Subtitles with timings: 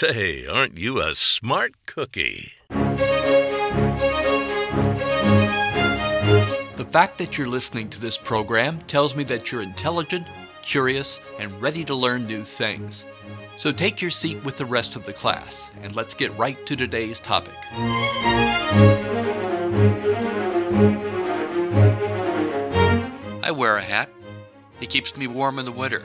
[0.00, 2.52] Say, aren't you a smart cookie?
[6.76, 10.24] The fact that you're listening to this program tells me that you're intelligent,
[10.62, 13.06] curious, and ready to learn new things.
[13.56, 16.76] So take your seat with the rest of the class, and let's get right to
[16.76, 17.56] today's topic.
[23.42, 24.10] I wear a hat.
[24.80, 26.04] It keeps me warm in the winter.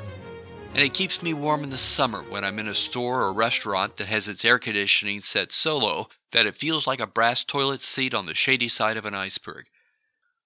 [0.73, 3.97] And it keeps me warm in the summer when I'm in a store or restaurant
[3.97, 7.83] that has its air conditioning set so low that it feels like a brass toilet
[7.83, 9.65] seat on the shady side of an iceberg.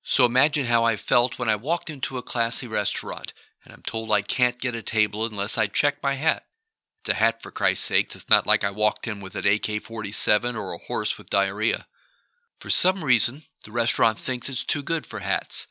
[0.03, 4.11] So imagine how I felt when I walked into a classy restaurant and I'm told
[4.11, 6.43] I can't get a table unless I check my hat.
[6.99, 8.13] It's a hat for Christ's sake.
[8.13, 11.87] It's not like I walked in with an AK 47 or a horse with diarrhea.
[12.57, 15.67] For some reason, the restaurant thinks it's too good for hats.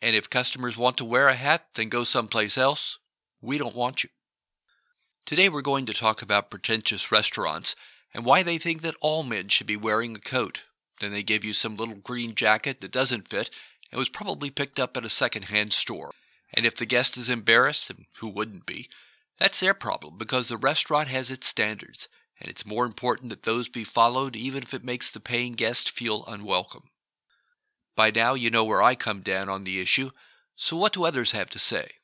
[0.00, 2.98] And if customers want to wear a hat, then go someplace else.
[3.40, 4.10] We don't want you.
[5.24, 7.76] Today we're going to talk about pretentious restaurants
[8.12, 10.64] and why they think that all men should be wearing a coat.
[11.00, 13.50] Then they give you some little green jacket that doesn't fit
[13.92, 16.10] and was probably picked up at a second-hand store.
[16.52, 18.88] And if the guest is embarrassed, and who wouldn't be,
[19.38, 22.08] that's their problem because the restaurant has its standards,
[22.40, 25.90] and it's more important that those be followed even if it makes the paying guest
[25.90, 26.90] feel unwelcome.
[27.94, 30.10] By now, you know where I come down on the issue,
[30.56, 31.97] so what do others have to say?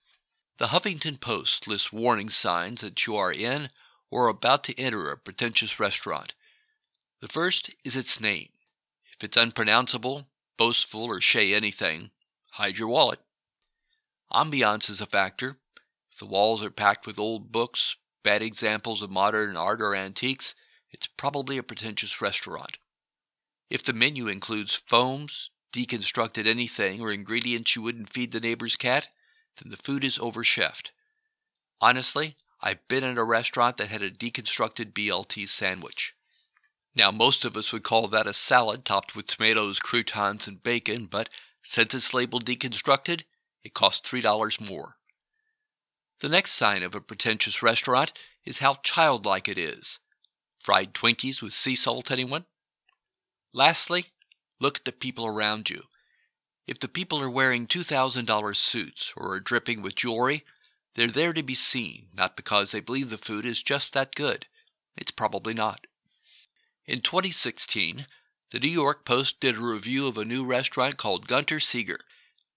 [0.56, 3.70] The Huffington Post lists warning signs that you are in
[4.08, 6.32] or about to enter a pretentious restaurant.
[7.20, 8.50] The first is its name.
[9.12, 12.10] If it's unpronounceable, boastful, or chez anything,
[12.52, 13.18] hide your wallet.
[14.32, 15.56] Ambiance is a factor.
[16.12, 20.54] If the walls are packed with old books, bad examples of modern art or antiques,
[20.92, 22.78] it's probably a pretentious restaurant.
[23.70, 29.08] If the menu includes foams, deconstructed anything, or ingredients you wouldn't feed the neighbor's cat,
[29.62, 30.90] then the food is overchefed.
[31.80, 36.14] Honestly, I've been at a restaurant that had a deconstructed BLT sandwich.
[36.96, 41.06] Now, most of us would call that a salad topped with tomatoes, croutons, and bacon,
[41.10, 41.28] but
[41.62, 43.24] since it's labeled deconstructed,
[43.64, 44.96] it costs $3 more.
[46.20, 48.12] The next sign of a pretentious restaurant
[48.44, 49.98] is how childlike it is.
[50.62, 52.44] Fried Twinkies with sea salt, anyone?
[53.52, 54.06] Lastly,
[54.60, 55.84] look at the people around you.
[56.66, 60.44] If the people are wearing $2,000 suits or are dripping with jewelry,
[60.94, 64.46] they're there to be seen, not because they believe the food is just that good.
[64.96, 65.86] It's probably not.
[66.86, 68.06] In 2016,
[68.50, 71.98] the New York Post did a review of a new restaurant called Gunter Seeger.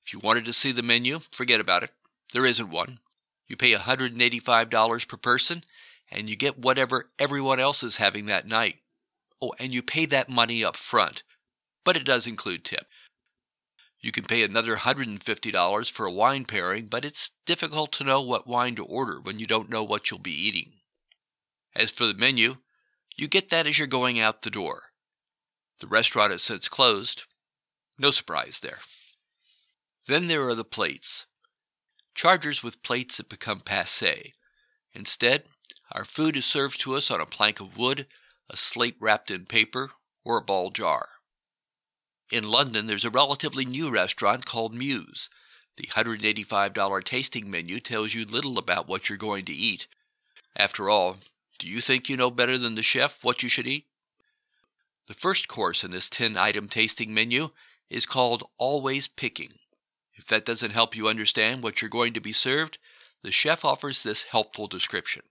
[0.05, 1.91] If you wanted to see the menu, forget about it.
[2.33, 2.99] There isn't one.
[3.47, 5.63] You pay $185 per person,
[6.11, 8.77] and you get whatever everyone else is having that night.
[9.41, 11.23] Oh, and you pay that money up front,
[11.83, 12.85] but it does include tip.
[14.01, 18.47] You can pay another $150 for a wine pairing, but it's difficult to know what
[18.47, 20.73] wine to order when you don't know what you'll be eating.
[21.75, 22.57] As for the menu,
[23.15, 24.91] you get that as you're going out the door.
[25.79, 27.23] The restaurant has since closed.
[27.99, 28.79] No surprise there.
[30.07, 31.25] Then there are the plates.
[32.15, 34.33] Chargers with plates that become passe.
[34.93, 35.43] Instead,
[35.91, 38.07] our food is served to us on a plank of wood,
[38.49, 39.91] a slate wrapped in paper,
[40.23, 41.07] or a ball jar.
[42.29, 45.29] In London, there's a relatively new restaurant called Muse.
[45.77, 49.87] The $185 tasting menu tells you little about what you're going to eat.
[50.55, 51.17] After all,
[51.57, 53.85] do you think you know better than the chef what you should eat?
[55.07, 57.49] The first course in this 10 item tasting menu
[57.89, 59.53] is called Always Picking.
[60.15, 62.77] If that doesn't help you understand what you're going to be served,
[63.23, 65.23] the chef offers this helpful description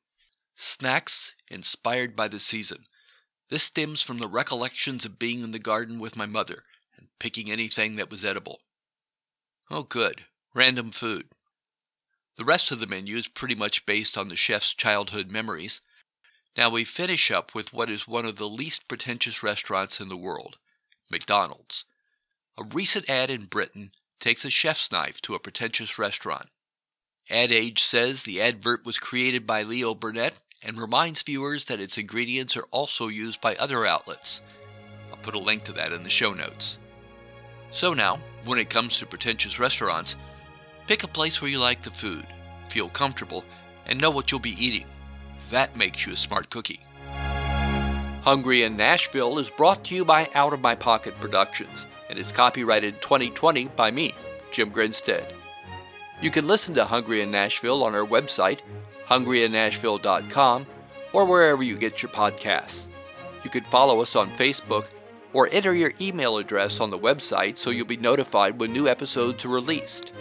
[0.55, 2.87] Snacks inspired by the season.
[3.51, 6.63] This stems from the recollections of being in the garden with my mother
[6.99, 8.61] and picking anything that was edible.
[9.71, 10.25] Oh, good.
[10.55, 11.27] Random food.
[12.37, 15.81] The rest of the menu is pretty much based on the chef's childhood memories.
[16.57, 20.17] Now we finish up with what is one of the least pretentious restaurants in the
[20.17, 20.59] world
[21.11, 21.85] McDonald's.
[22.59, 26.49] A recent ad in Britain takes a chef's knife to a pretentious restaurant.
[27.29, 31.99] Ad Age says the advert was created by Leo Burnett and reminds viewers that its
[31.99, 34.43] ingredients are also used by other outlets.
[35.11, 36.79] I'll put a link to that in the show notes.
[37.71, 40.17] So now, when it comes to pretentious restaurants,
[40.87, 42.27] pick a place where you like the food,
[42.69, 43.45] feel comfortable,
[43.87, 44.87] and know what you'll be eating.
[45.51, 46.81] That makes you a smart cookie.
[48.23, 52.33] Hungry in Nashville is brought to you by Out of My Pocket Productions and is
[52.33, 54.15] copyrighted 2020 by me,
[54.51, 55.33] Jim Grinstead.
[56.21, 58.61] You can listen to Hungry in Nashville on our website,
[59.07, 60.67] hungryinnashville.com,
[61.13, 62.91] or wherever you get your podcasts.
[63.45, 64.89] You can follow us on Facebook
[65.33, 69.45] or enter your email address on the website so you'll be notified when new episodes
[69.45, 70.13] are released.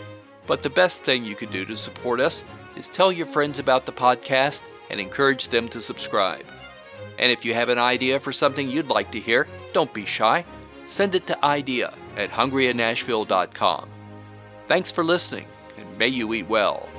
[0.47, 2.43] But the best thing you can do to support us
[2.75, 6.45] is tell your friends about the podcast and encourage them to subscribe.
[7.17, 10.45] And if you have an idea for something you'd like to hear, don't be shy.
[10.83, 13.89] Send it to idea at hungryinnashville.com.
[14.67, 15.47] Thanks for listening,
[15.77, 16.89] and may you eat well.